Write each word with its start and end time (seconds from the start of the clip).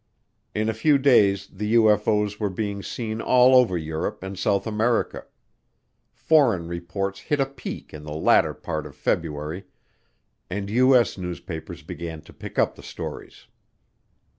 In 0.55 0.67
a 0.67 0.73
few 0.73 0.97
days 0.97 1.45
the 1.53 1.75
UFO's 1.75 2.39
were 2.39 2.49
being 2.49 2.81
seen 2.81 3.21
all 3.21 3.53
over 3.55 3.77
Europe 3.77 4.23
and 4.23 4.35
South 4.35 4.65
America. 4.65 5.25
Foreign 6.11 6.67
reports 6.67 7.19
hit 7.19 7.39
a 7.39 7.45
peak 7.45 7.93
in 7.93 8.01
the 8.03 8.11
latter 8.11 8.55
part 8.55 8.87
of 8.87 8.95
February 8.95 9.65
and 10.49 10.71
U.S. 10.71 11.19
newspapers 11.19 11.83
began 11.83 12.21
to 12.21 12.33
pick 12.33 12.57
up 12.57 12.73
the 12.73 12.81
stories. 12.81 13.45